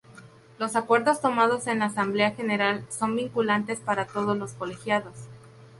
[0.57, 5.13] Los Acuerdos tomados en la Asamblea General son vinculantes para todos los colegiados.